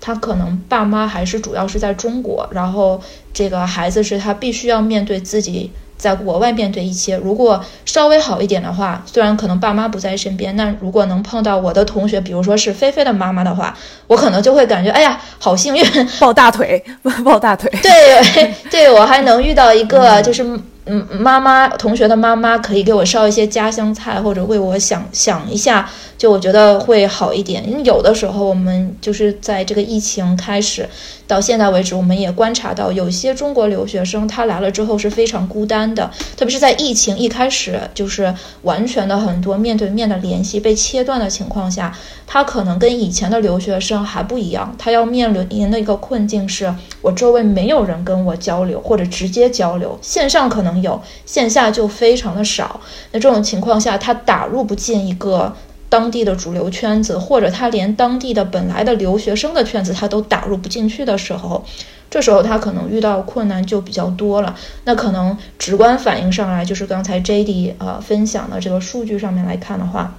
[0.00, 3.00] 他可能爸妈还是主要是在中国，然后
[3.32, 7.16] 这个孩子是他必须要面对自己在国外面对一切。
[7.16, 15.84] 如果稍微好一点的话，虽然可能爸妈不在身边，那如果能碰到我的同学，比如说是菲菲的妈妈的话，我可能就会感觉，哎呀，好幸运，
[16.20, 16.82] 抱大腿，
[17.24, 17.70] 抱大腿。
[17.82, 20.58] 对， 对我还能遇到一个就是。
[20.86, 27.68] 嗯，妈妈同学的妈妈可以给我烧一些家乡菜，或者为我想想一下，就我觉得会好一点。
[27.68, 30.88] 因为有的时候我们就是在这个疫情开始。
[31.26, 52.80] 到现在为止，我们也观察到，有些中国留学生他来了之后是非常孤单的，特别是在疫情一开始，就是完全的很多面对面的联系被切断的情况下，他可能跟以前的留学生还不一样，他要面临的一个困境是，我周围没有人跟我交流或者直接交流，线上可能有，线下就非常的少。
[53.12, 55.54] 那这种情况下，他打入不进一个。
[55.86, 61.64] 当地的主流圈子，或者他连当地的本来的留学生的圈子他都打入不进去的时候，
[62.10, 64.56] 这时候他可能遇到困难就比较多了。
[64.86, 70.12] 那可能直观反映上来，就是刚才 J D 呃分享的这个数据上面来看的话，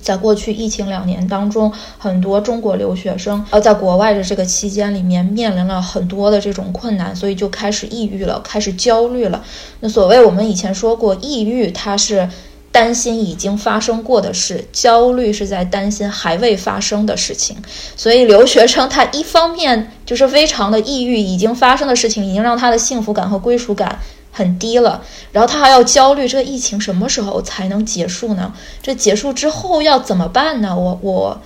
[0.00, 9.42] 在过去疫情两年当中，很多中国留学生呃在国外的这个期间里面面临了很多的这种困难，所以就开始抑郁了，开始焦虑了。
[9.80, 12.28] 那所谓我们以前说过，抑郁它是。
[12.72, 17.56] 担心已经发生过的事，焦虑是在担心还未发生的事情。
[17.96, 23.98] 所以留学生他一方面就是非常的抑郁，已经发生的事情已经让他的幸福感和归属感
[24.32, 28.52] 很低了，然后他还要焦虑这个疫情什么时候才能结束呢？
[28.82, 30.76] 这结束之后要怎么办呢？
[30.76, 31.40] 我我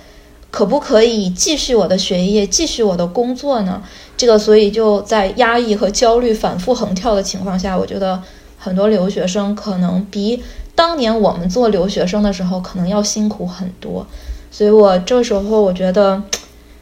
[0.51, 3.81] 可不可以继续我的学业，继续我的工作呢？
[4.15, 8.21] 这个所以就在压抑和焦虑反复横跳的情况下，我觉得
[8.57, 10.41] 很多留学生可能比
[10.73, 14.05] 当年我们做留学生的时候可能要辛苦很多。
[14.49, 16.21] 所以我这时候我觉得，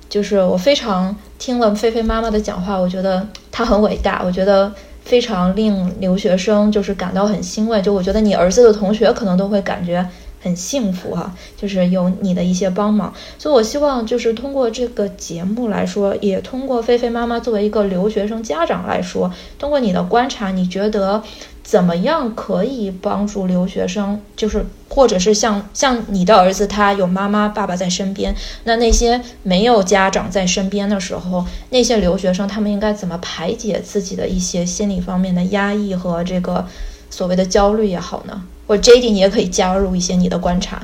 [0.08, 4.72] 就是我非常听了菲菲妈妈的讲话，我觉得她很伟大，我觉得
[5.04, 7.82] 非常令留学生就是感到很欣慰。
[7.82, 10.08] 就我觉得你儿子的同学可能都会感觉。
[10.44, 21.24] 很幸福哈，就是有你的一些帮忙，所以我希望就是通过这个节目来说，也通过菲菲妈妈作为一个留学生家长来说，通过你的观察，你觉得
[21.64, 24.20] 怎么样可以帮助留学生？
[24.36, 36.68] 就是或者是像像你的儿子，他有妈妈爸爸在身边，那那些没有家长在身边的时候，那些留学生他们应该怎么排解自己的一些心理方面的压抑和这个
[37.10, 38.44] 所谓的焦虑也好呢？
[38.68, 40.82] 或者 J D，你也可以加入一些你的观察。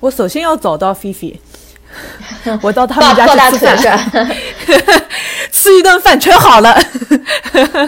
[0.00, 1.40] 我首先要找到菲菲，
[2.62, 4.32] 我到他们家去吃饭，
[5.58, 6.72] 吃一顿饭全好了。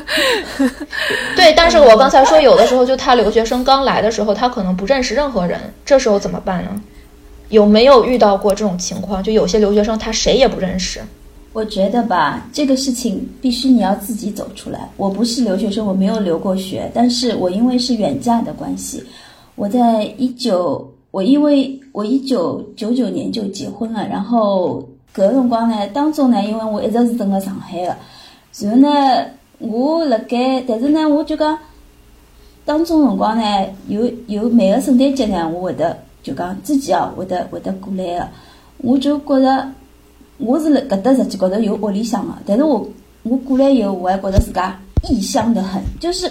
[1.37, 6.83] 对，但是我刚才说，有的时候就他留学生刚来的时候，他可能不认识任何人，这时候怎么办呢？
[7.51, 9.23] 有没有遇到过这种情况？
[9.23, 11.01] 就有些留学生他谁也不认识。
[11.53, 14.91] 我觉得吧，这个事情必须你要自己走出来。
[14.97, 19.05] 我不是留学生，我没有留过学，但是我因为是远嫁的关系。
[19.55, 27.97] 我在一九，我因为我一九九九年就结婚了，然后搿个辰光呢，当中呢，因为我一直是蹲辣上海的，
[28.61, 29.27] 然后呢，
[29.59, 31.59] 我辣盖，但是呢，我就讲，
[32.65, 38.29] 当中辰光呢，有有每个圣诞节呢，我会得就讲自己哦，会得会得过来的，
[38.79, 39.69] 我就觉着
[40.39, 42.87] 我是辣搿搭实际高头有屋里向的，但是我
[43.23, 46.31] 我过来以后，我还觉着自家异乡的很，就是。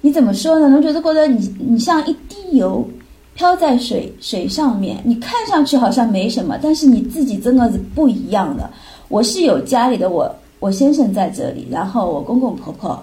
[0.00, 0.68] 你怎么说呢？
[0.68, 2.86] 侬就是觉着你你像一滴油
[3.34, 8.70] 飘在水水上面，你看上去好像没什么，但是你自己真的是不一样的。
[9.08, 13.02] 我是有家里的，我我先生在这里，然后我公公婆婆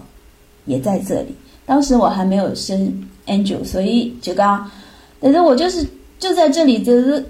[0.66, 1.36] 也在这里。
[1.66, 2.92] 当时我还没有生
[3.28, 4.70] Angel，所以就刚，
[5.20, 5.86] 但是我就是
[6.20, 7.24] 就在这里，就是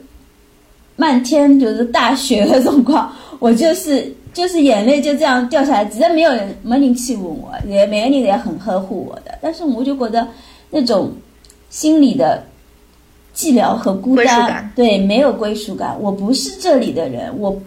[0.96, 4.14] 漫天就是大雪的状况，我就是。
[4.34, 9.38] 就是眼泪就这样掉下来，直接没有人没人欺负我，也每个人也很呵护我的。
[9.42, 10.26] 但是我就觉得
[10.70, 11.12] 那种
[11.70, 12.42] 心里的
[13.36, 15.96] 寂寥和孤单，对，没有归属感。
[16.00, 17.60] 我不是这里的人，我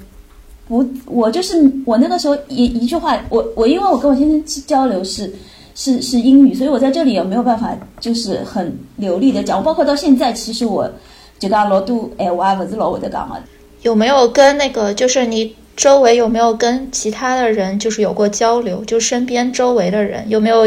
[0.68, 5.32] 不，我就是我那个时候一一句话，我我因为我跟我先生交流是
[5.74, 9.58] 是是英语，所以我在这里也没有办法就是很流利的讲。
[9.58, 10.90] 我包括到现在，其实我
[11.38, 13.42] 就讲老多哎，我也不是老会的讲的。
[13.82, 15.54] 有没有跟那个就是你？
[15.76, 18.84] 周围有没有跟其他的人就是有过交流？
[18.84, 20.64] 就身边周围的人有没有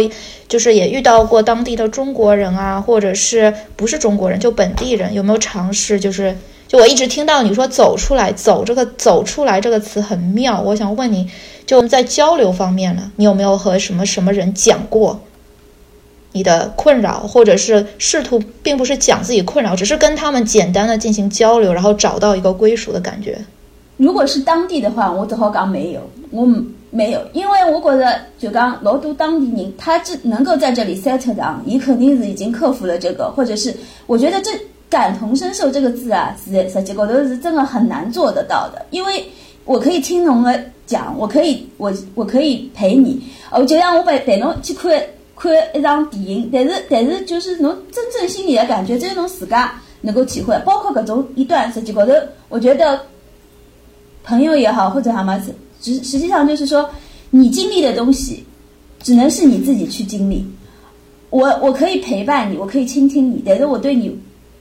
[0.48, 5.98] 就是也遇到过当地的中国人啊，或者是不是中国人就本地人有没有尝试？
[6.00, 6.36] 就是
[6.68, 10.62] 就我一直听到你说走出来，走这个走出来这个词很妙。
[10.62, 11.30] 我想问你，
[11.66, 15.22] 就在交流方面呢，你有没有和什么什么人讲过
[16.34, 23.40] 你的困扰，或者是试图并不是讲自己困扰，只是跟他们简单的进行交流，然后找到一个归属的感觉？
[23.98, 26.48] 如果是当地的话，我只好讲没有，我
[26.92, 34.52] 没有，因为我觉得就讲老多当地人，他这能够在这里 settle down，也肯定是已经克服了这个，或者是我觉得这
[34.88, 39.26] 感同身受这个字啊，是实际高头是真的很难做得到的，因为
[39.66, 43.20] 我可以听侬的讲，我可以我我可以陪你，
[43.52, 44.92] 哦，就像我陪陪侬去看
[45.36, 52.14] 看一场电影，但是但是就是侬真正心里的感觉，只有侬自家能够体会，包括搿种一段实际高头，
[52.48, 53.02] 我觉得。
[54.28, 55.42] 朋友也好，或者什么，
[55.82, 56.90] 实实际上就是说，
[57.30, 58.44] 你经历的东西，
[59.02, 60.46] 只能是你自己去经历。
[61.30, 64.10] 我我可以陪伴你，我可以倾听你，但是我对你，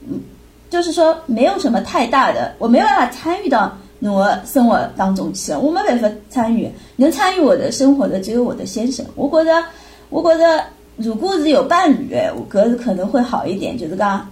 [0.07, 0.21] 嗯，
[0.69, 6.69] 就是说没有什么太大的，我没有办法参与到你的生活当中去，我没办法参与。
[6.95, 9.05] 能参与我的生活的只有我的先生。
[9.15, 9.63] 我觉得，
[10.09, 10.63] 我觉得
[10.95, 13.77] 如果是有伴侣，我觉得可能会好一点。
[13.77, 14.25] 就是刚，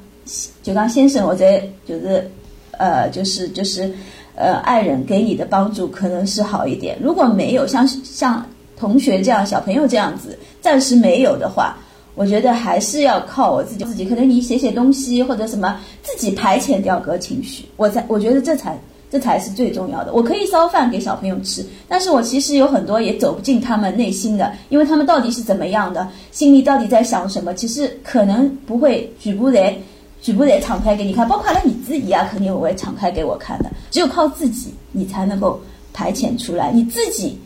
[0.63, 2.31] 就刚先生，我在就是，
[2.77, 3.93] 呃，就是就是。
[4.35, 6.97] 呃，爱人给你的帮助可能是好一点。
[7.01, 8.45] 如果没有像像
[8.77, 11.77] 同学这样、小朋友这样子，暂时没有的话，
[12.15, 13.85] 我觉得还是要靠我自己。
[13.85, 17.65] 自己可能你写写东西或者什么，自己排遣掉个情绪。
[17.77, 18.77] 我才我觉得这才
[19.09, 20.11] 这才是最重要的。
[20.11, 29.77] 我可以烧饭给小朋友吃，但是我其实有很多也走不进他们内心的，因为他们到底是怎么样的，心里到底在想什么，其实可能不会举不来。
[30.25, 33.69] 全部得敞开给你看，包括了你自己啊，肯定我会敞开给我看的。
[33.91, 35.61] 只有靠自己，你才能够
[35.93, 36.71] 排遣出来。
[36.71, 37.39] 你自己，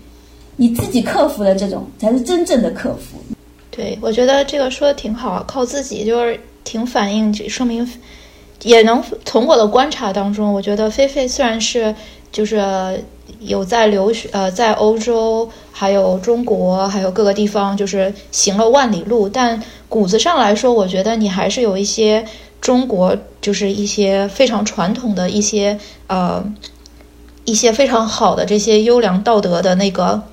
[0.55, 3.17] 你自己克服了这种，才是真正的克服。
[3.69, 7.85] 对，我觉得这个说的挺好，靠自己就是挺反映，说明
[8.63, 11.93] 也能从我的观察当中，我觉得菲菲虽然是
[12.31, 13.03] 就是
[13.41, 19.27] 有在留学，呃，在欧洲，还有中国，还有各个地方，就是行了万里路。
[19.27, 22.25] 但骨子上来说，我觉得你还是有一些
[22.61, 26.43] 中国，就是一些非常传统的一些呃
[27.45, 30.23] 一些非常好的这些优良道德的那个。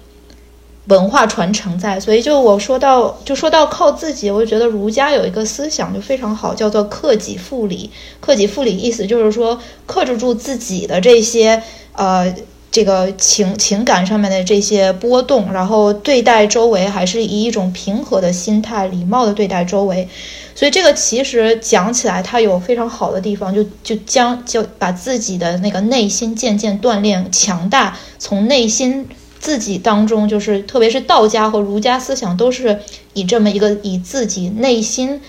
[0.89, 7.91] 文化传承在，所以就我说到，就说到靠自己，我就觉得儒家有一个思想就非常好，叫做克己复礼。
[8.21, 11.61] 克己复礼意思就是说，克制住自己的这些
[11.95, 12.33] 呃
[12.71, 20.09] 这个情情感上面的这些波动，然后对待周围还是以一种平和的心态、礼貌的对待周围。
[20.55, 29.09] 所以这个其实讲起来，它有非常好的地方，就就将就把自己的那个内心渐渐锻炼强大，从内心。
[29.39, 32.81] 自己当中，就是特别是道家和儒家思想，都是
[33.13, 35.21] 以这么一个以自己内心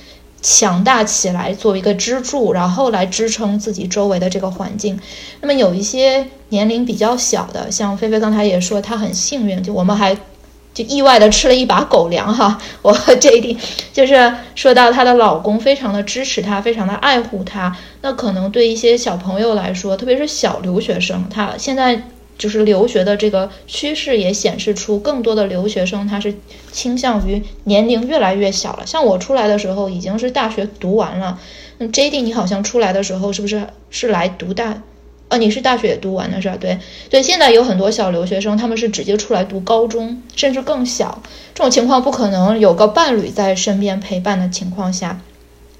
[0.42, 5.00] 强大起来作为一个支柱，然后来支撑自己周围的这个环境。
[5.42, 10.16] 那么有一些年龄比较小的，像菲菲刚才也说，她很幸运，就我们还
[10.74, 12.58] 就意外的吃了一把狗粮哈。
[12.82, 13.58] 我和 J D
[13.92, 17.76] 就是说到她的老公非常的支持她，非常的爱护她。
[18.02, 22.02] 那可能对一些小朋友来说，特别是小留学生，他现在。
[22.38, 26.36] 就是留学的这个趋势也显示出，更多的留学生他是
[26.72, 28.86] 倾向于年龄越来越小了。
[28.86, 31.40] 像我出来的时候已经是大学读完了，
[31.80, 34.82] 那 J D 你好像出来的时候是不是是来读大？
[35.30, 36.56] 呃，你是大学读完的是吧？
[36.58, 41.22] 对对，现在有很多小留学生，他们是直接出来读高中，甚至更小。
[41.54, 45.20] 这种情况不可能有个伴侣在身边陪伴的情况下，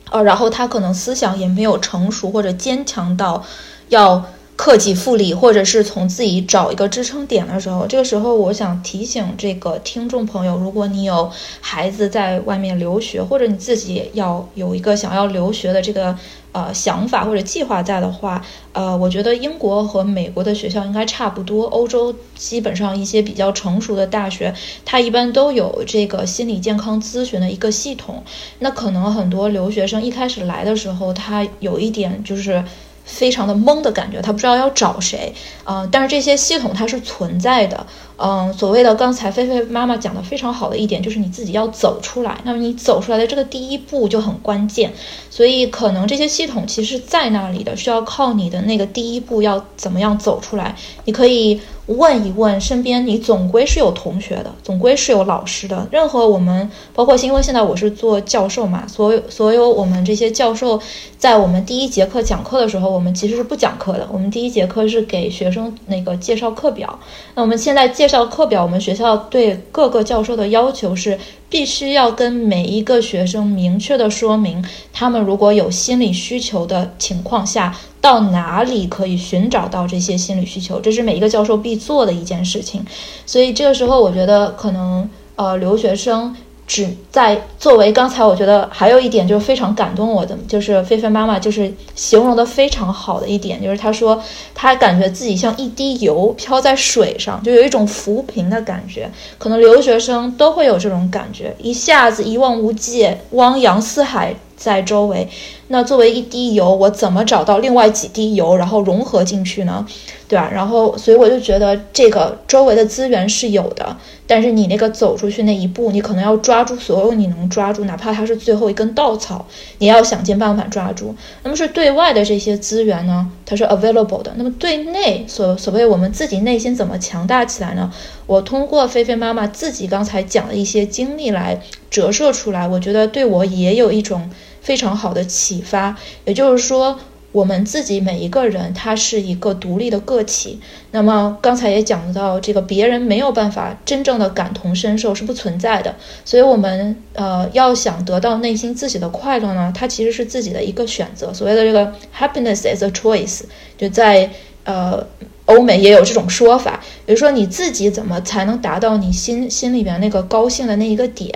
[0.10, 3.46] 呃，然后他可能思想也没有成熟或者坚强到
[3.90, 4.26] 要。
[4.58, 16.18] 克己复礼，或者是从自己找一个支撑点的时候，这个时候我想提醒这个听众朋友，如果你有孩子在外面留学，或者你自己要有一个想要留学的这个
[16.54, 18.44] 呃想法或者计划在的话，
[18.74, 21.66] 呃，我觉得英国和美国的学校应该差不多。
[21.66, 24.52] 欧洲基本上一些比较成熟的大学，
[24.84, 28.24] 它一般都有这个心理健康咨询的一个系统。
[28.58, 32.64] 那可能很多留学生一开始来的时候，他有一点就是。
[33.08, 44.92] 非常的懵的感觉，他不知道要找谁，嗯，但是这些系统它是存在的，嗯，所谓的刚才菲菲妈妈讲的非常好的一点就是你自己要走出来，那么你走出来的这个第一步就很关键，
[45.30, 50.76] 所以可能这些系统其实在那里的，需要靠你的那个第一步要怎么样走出来，
[51.06, 51.60] 你可以。
[51.88, 55.88] 问一问身边，你总归是有同学的，总归是有老师的。
[55.90, 60.78] 任何我们，包括因为现在我是做教授嘛，所有所有我们这些教授，
[61.18, 64.06] 在我们第一节课讲课的时候，我们其实是不讲课的。
[64.12, 67.00] 我们第一节课是给学生那个介绍课表。
[67.36, 71.20] 那我们现在介绍课表，我们学校对各个教授的要求是。
[71.50, 82.86] 必须要跟每一个学生明确的说明，他们如果有心理需求的情况下，到哪里可以寻找到这些心理需求，这是每一个教授必做的一件事情。
[83.26, 86.36] 所以这个时候，我觉得可能呃留学生。
[86.68, 94.22] 只在作为刚才，我觉得还有一点就是非常感动我的，就是菲菲妈妈就是形容的非常好的一点，就是她说
[94.54, 99.10] 她感觉自己像一滴油飘在水上，就有一种浮萍的感觉。
[99.38, 105.26] 可能留学生都会有这种感觉，一下子一望无际，汪洋四海在周围。
[105.70, 109.86] 那作为一滴油，我怎么找到另外几滴油，然后融合进去呢？
[110.30, 110.50] 对吧？
[110.54, 119.46] 然后，所以我就觉得这个周围的资源是有的，但是你那个走出去那一步，你可能要抓住所有你能抓住，哪怕它是最后一根稻草，
[119.78, 121.16] 你要想尽办法抓住。
[121.44, 124.34] 那么是对外的这些资源呢，它是 available 的。
[124.36, 127.90] 那么对内所所谓我们自己内心怎么强大起来呢？
[128.26, 134.30] 我通过菲菲妈妈自己刚才讲的一些经历来折射出来，我觉得对我也有一种。
[134.68, 137.00] 非常好的启发，也就是说，
[137.32, 140.60] 我们自己每一个人，他是一个独立的个体。
[140.92, 145.96] 那么刚才也讲到，这个别人没有办法真正的感同身受是不存在的。
[146.26, 151.34] 所以，我们呃要想得到内心自己的快乐呢，它其实是自己的一个选择。
[151.34, 153.44] 所谓的这个 happiness is a choice，
[153.78, 154.30] 就在
[154.68, 155.08] 呃。
[155.48, 161.34] 欧美也有这种说法，比如说你自己怎么才能达到你心心里边那个高兴的那一个点？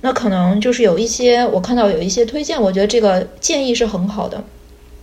[0.00, 4.42] 那可能就是有一些我看到有一些推荐，我觉得这个建议是很好的。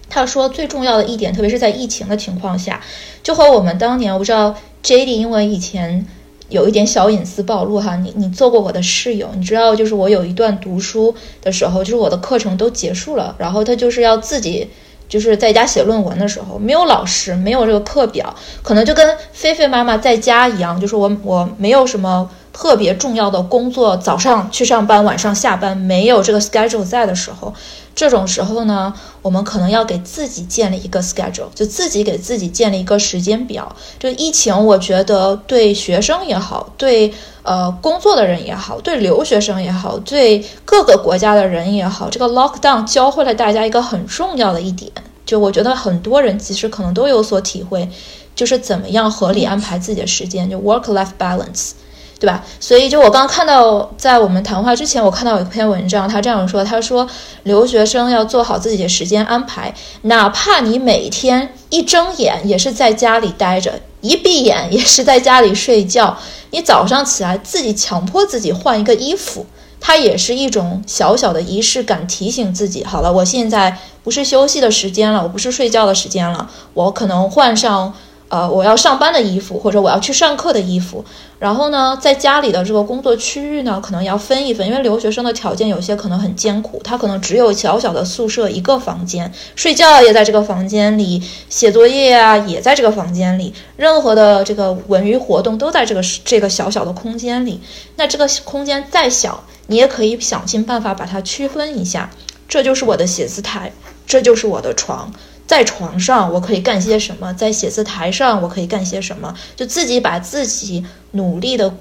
[0.09, 2.81] 他说最重要的一点，特别是在疫情的情况下，
[3.21, 6.03] 就和我们当年我不知道 J D，因为以前
[6.49, 14.67] 有一点小隐私暴露哈，你你做过我的室友，你知道就是我有一段读书的时候，就是我的课程都结束了，然后他就是要自己。
[15.07, 27.53] 就是在家写论文的时候，没有老师，没有这个课表，可能就跟菲菲妈妈在家一样，就是我我没有什么特别重要的工作，早上去上班，晚上下班，没有这个 schedule 在的时候，
[27.93, 28.91] 这种时候呢，
[29.21, 33.75] 我们可能要给自己建立一个 schedule，就自己给自己建立一个时间表。
[33.99, 44.91] 这疫情，我觉得对学生也好，对呃工作的人也好，对留学生也好，对各个国家的人也好，这个 lockdown 教会了大家一个很重要的一点，
[45.27, 47.87] 就我觉得很多人其实可能都有所体会。
[48.35, 51.71] 就是怎么样合理安排自己的时间，就 work-life balance，
[52.19, 52.43] 对吧？
[52.59, 57.07] 所以就我刚看到，在我们谈话之前，我看到有一篇文章，他这样说：他说
[57.43, 66.17] 留学生要做好自己的时间安排，哪怕你每天一睁眼也是在家里待着，一闭眼也是在家里睡觉，
[66.49, 69.45] 你早上起来自己强迫自己换一个衣服，
[69.79, 77.93] 它也是一种小小的仪式感，提醒自己，好了，我现在不是休息的时间了，我不是睡觉的时间了，我可能换上。
[78.29, 81.05] 呃，我要上班的衣服，或者我要去上课的衣服，
[81.39, 97.61] 然后呢，在家里的这个工作区域呢，可能要分一分，因为留学生的条件有些可能很艰苦，他可能只有小小的宿舍一个房间，睡觉也在这个房间里，写作业啊也在这个房间里，任何的这个文娱活动都在这个这个小小的空间里。
[97.95, 102.09] 那这个空间再小，你也可以想尽办法把它区分一下，
[102.49, 103.71] 这就是我的写字台，
[104.05, 105.11] 这就是我的床。
[105.47, 107.33] 在床上我可以干些什么？
[107.33, 109.33] 在写字台上我可以干些什么？
[109.55, 111.73] 就自己把自己努力的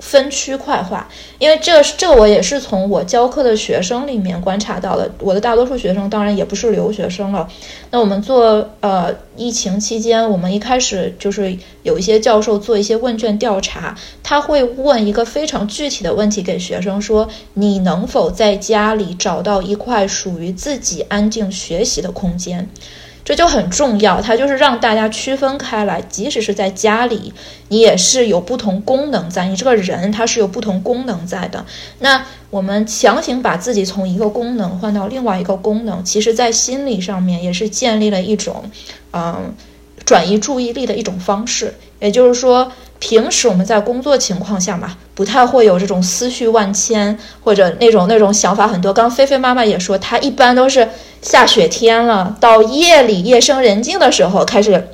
[0.00, 1.08] 分区块化，
[1.38, 5.10] 因为这这我也是从我教课的学生里面观察到的。
[5.20, 7.48] 我的大多数学生当然也不是留学生了。
[7.90, 22.68] 那我们做呃疫情期间，我们一开始就是有一些教授做一些问卷调查，他会问一个非常具体的问题给学生说：你能否在家里找到一块属于自己安静学习的空间？
[23.24, 27.32] 这就很重要，它就是让大家区分开来，即使是在家里，
[27.68, 31.64] 你也是有不同功能在，你这个人他是有不同功能在的。
[32.00, 38.62] 那我们强行把自己从一个功能换到另外一个功能，其实在心理上面也是建立了一种，
[39.12, 39.54] 嗯，
[40.04, 41.74] 转移注意力的一种方式。
[42.00, 48.92] 也就是说，平时我们在工作情况下嘛，不太会有这种思绪万千或者那种那种想法很多。
[48.92, 50.88] 刚菲菲妈妈也说，她一般都是。
[51.22, 54.88] 下雪天了，到夜里夜深人静的时候，开始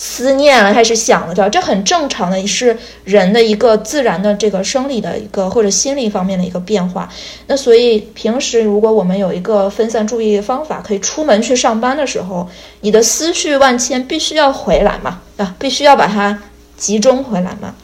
[0.00, 7.08] 思念了，开始想了，这这很正常的，是人的一个自然的这个生理的一个或者心理方面的一个变化。
[7.48, 12.48] 那所以平时如果我们有一个分散注意力方法，可以出门去上班的时候，
[12.80, 16.38] 你的思绪万千，必须要回来嘛，啊，必须要把它
[16.76, 17.74] 集中回来嘛。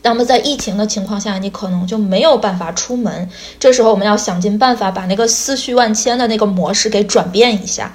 [0.00, 3.28] 那么在疫情的情况下，你可能就没有办法出门。
[3.60, 7.94] 这时候我们要想尽办法把那个思绪万千的那个模式给转变一下。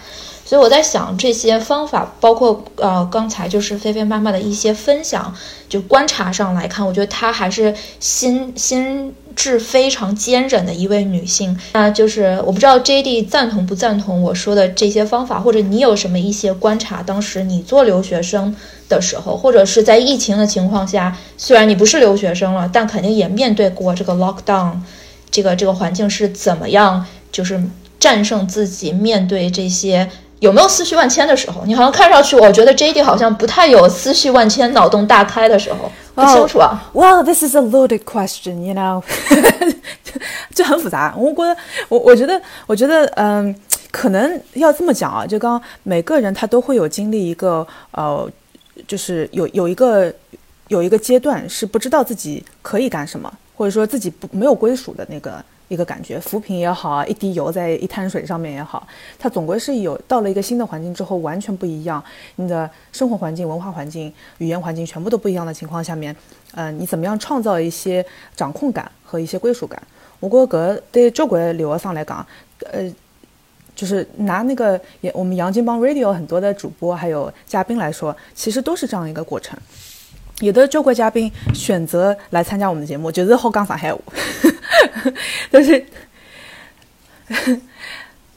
[0.49, 5.31] 所以我在想这些方法，包括呃刚才就是菲菲妈妈的一些分享，
[5.69, 11.55] 就观察上来看，我觉得她还是心心智非常坚韧的一位女性。
[11.73, 17.03] 那就是我不知道 J D 赞同不赞同我说的这些方法，或者你有什么一些观察？
[17.03, 18.55] 当时你做留学生。
[18.89, 24.71] 的时候，或者是在疫情的情况下，虽然你不是留学生了，但肯定也面对过这个 lockdown，
[25.29, 27.05] 这个这个环境是怎么样？
[27.31, 27.63] 就是
[27.99, 30.09] 战胜自己，面对这些
[30.39, 31.63] 有没有思绪万千的时候？
[31.65, 36.89] 你好像看上去，我觉得 J D 好像不太有思绪万千、脑洞大开的时候，不清楚啊。
[36.93, 39.03] Well, this is a loaded question, you know，
[40.55, 41.13] 就很复杂。
[41.17, 41.57] 我觉得，
[41.89, 43.55] 我我觉得，我觉得，嗯，
[43.91, 48.29] 可能要这么讲啊，就刚每个人他都会有经历一个呃。
[48.87, 50.11] 就是有有一个
[50.69, 58.85] 有一个阶段是不知道自己可以干什么，或者说自己不没有归属的那个一个感觉，浮萍也好啊，一滴油在一滩水上面也好，
[59.17, 62.03] 它总归是有到了一个新的环境之后完全不一样，
[62.35, 66.13] 你的生活环境、文化环境、语言环境全部都不一样的情况下面，
[66.53, 68.05] 呃，你怎么样创造一些
[68.35, 69.81] 掌控感和一些归属感？
[70.19, 72.27] 我觉得对交关留学生来讲，
[72.71, 72.91] 呃。
[73.75, 79.57] 就是拿那个也我们杨金帮 Radio 很多的主播还有嘉宾来说，其实都是这样一个过程。
[80.41, 84.01] 有的中国嘉宾选择来参加我们的节目，就是好讲上海话，
[85.51, 85.85] 但是，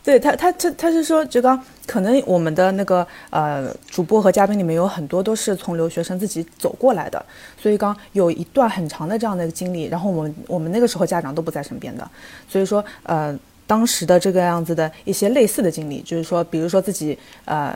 [0.05, 7.25] 对他他他他是说，就刚可能我们的那个呃主播和嘉宾里面有很多都是从留学生自己走过来的，
[7.61, 9.85] 所以刚有一段很长的这样的一个经历。
[9.85, 12.11] 然后我们我们那个时候家长都不在身边的，
[12.49, 13.39] 所以说呃。
[13.65, 17.17] 当时的这个样子的一些类似的经历，就是说，比如说自己，
[17.47, 17.75] 呃，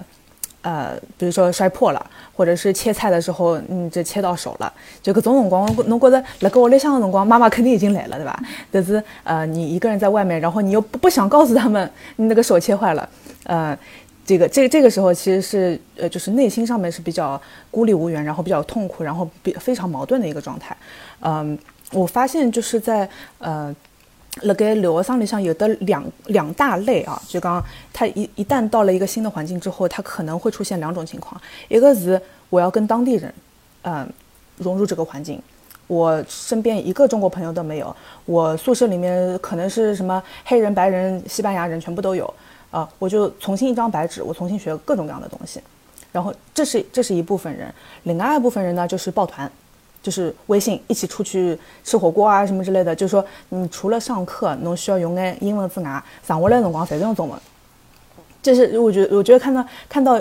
[0.67, 8.37] 呃，比如说摔破了，或者是切菜的时候，嗯，这切到手了，就各种辰光，侬觉得那个屋里向的辰光，妈妈肯定已经来了，对吧？
[8.73, 13.09] 但是，呃，你一个人在外面，然后你又不不想告诉他们你那个手切坏了，
[13.45, 13.79] 呃，
[14.27, 17.41] 这个这这个时候其实是，呃，就是内心上面是比较
[17.71, 20.77] 孤立无援，然后比较痛苦，然后比非常矛盾的一个状态，
[21.21, 21.57] 嗯。
[21.93, 23.09] 我发现就是在
[23.39, 23.73] 呃。
[24.43, 32.21] 辣盖留学生里向有的两两大类啊，就讲他一一旦到了一个新的环境之后，他可能会出现两种情况，一个是
[32.51, 33.33] 我要跟当地人，
[33.83, 34.07] 嗯，
[34.59, 35.41] 融入这个环境，
[35.87, 42.33] 我身边一个中国朋友都没有，我宿舍里面可能是什么黑人、白人、西班牙人全部都有，
[42.71, 45.61] 啊，我就重新一张白纸，我重新学各种各样的东西，
[46.13, 47.73] 然后这是这是一部分人，
[48.03, 49.51] 另外一部分人呢就是抱团。
[50.07, 57.37] 就是微信一起出去吃火锅啊什么之类的，就是说你除了上课，侬需要用眼英文之外，上下来辰光侪是用中文。
[58.41, 60.17] 这是我觉得，我觉得看到看到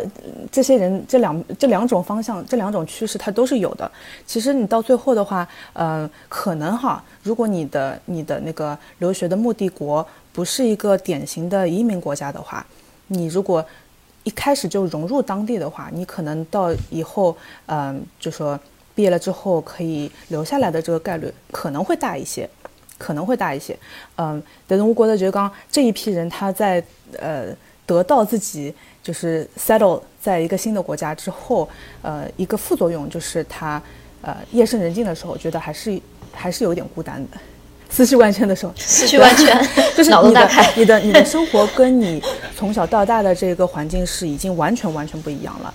[0.52, 3.92] 这些人这两这两种方向，这两种趋势，它都是有的。
[4.26, 12.66] 其实你到最后的话，呃，可能哈，如果你的你的那个留学的目的国不是一个典型的移民国家的话，
[13.06, 13.64] 你如果
[14.24, 18.60] 一开始就融入当地的话，你可能到以后，嗯，就说。
[18.96, 22.50] 毕业了之后可以留下来的这个概率可能会大一些，
[22.98, 23.78] 可能会大一些。
[24.16, 26.82] 嗯，但是我觉得就是讲这一批人他在
[27.20, 27.48] 呃
[27.86, 28.74] 得到自己
[29.04, 31.70] 就是 settle 在一个新的国家之后，
[32.02, 33.82] 呃，一个副作用就是他
[34.22, 36.02] 呃夜深人静的时候觉得还是
[36.34, 37.38] 还是有点孤单的，
[37.90, 39.56] 思绪万千的时候，思绪万千，
[39.96, 42.24] 就是你的你的你的生活跟你
[42.56, 45.74] 从小到大的这个环境是已经完全完全不一样了。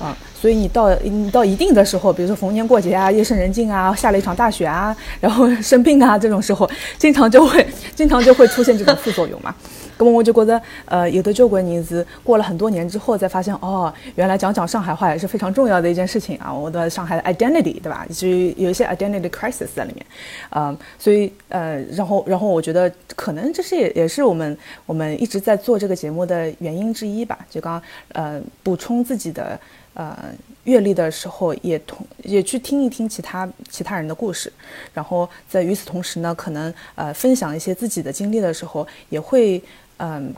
[0.00, 7.66] 啊，所以你到你到一定的时候，比如说逢年过节啊、夜深人静啊、下了一场大雪啊， 然后生病啊这种时候，经常就会
[7.96, 9.52] 经常就会出现这种副作用嘛。
[10.00, 16.54] 那么我就觉得，呃，有的交关人是过了很多年之后才发现，哦，原来讲讲上海话也是非常重要的一件事情啊。
[16.54, 18.06] 我的上海的 identity，对吧？
[18.14, 20.06] 就有一些 identity crisis 在里面，
[20.50, 27.36] 啊，所以呃，然后然后我觉得可能这是也也是我们我们一直在做这个节目的原因之一吧。
[27.50, 27.82] 就刚
[28.12, 29.58] 呃补充自己的。
[29.98, 30.16] 呃，
[30.62, 34.52] 阅历的时候也同也去听一听其他其他人的故事，
[34.94, 39.60] 然后在与此同时呢，可能呃分享一些自己的经历的时候，也会
[39.96, 40.32] 嗯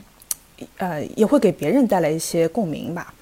[0.78, 3.12] 呃也会给别人带来一些共鸣吧。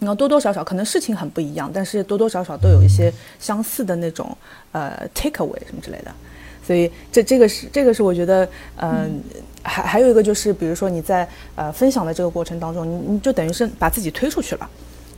[0.00, 3.10] 然后多多少少可能事情很不一样，但是多多少少都有一些
[3.40, 4.36] 相似的那种
[4.72, 6.14] 呃 take away 什么之类的。
[6.62, 8.46] 所以这这个是这个是我觉得
[8.76, 9.18] 嗯
[9.62, 14.68] 还还有一个就是比如说你在呃分享的这个过程当中，你你就等于是把自己推出去了。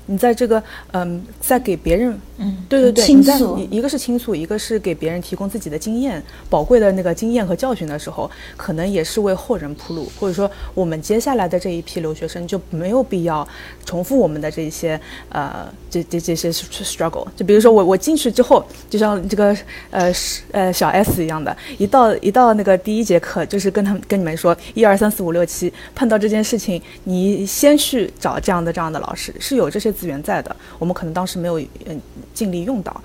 [0.07, 3.39] 你在这个，嗯，在给别人，嗯，对对对，你在
[3.71, 13.47] 一个是倾诉，一个是给别人提供自己的经验，宝贵的那个经验和教训的时候，可能也是为后人铺路，或者说我们接下来的这一批留学生就没有必要
[13.85, 17.27] 重复我们的这些，呃，这这这些 struggle。
[17.35, 19.57] 就比如说我我进去之后，就像这个
[19.91, 20.13] 呃
[20.53, 29.96] 呃小 S 一样的，一到一到那个第一节课，就是跟他们跟你们说一二三四五六七，碰到这件事情，你先去找这样的这样的老师，是有这些。
[29.97, 32.01] 资源在的，我们可能当时没有嗯
[32.35, 33.01] 尽力用到，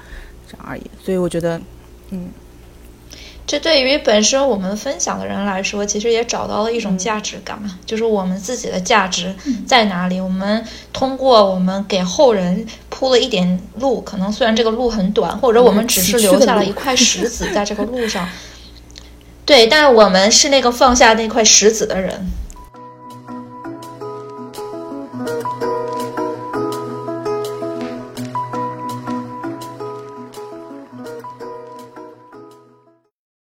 [0.47, 0.83] 这样而已。
[1.03, 1.59] 所以我觉得，
[2.09, 2.29] 嗯，
[3.47, 9.33] 这对于本身我们分享的人来说，其实也找到了一种价值感嘛，就是我们自己的价值
[9.65, 10.19] 在哪里。
[10.19, 10.63] 我们
[10.93, 18.29] 通过我们给后人铺了一点路，可能虽然这个路很短，或者我们只是留下了一块石子在这个路上，
[19.45, 22.29] 对，但我们是那个放下那块石子的人。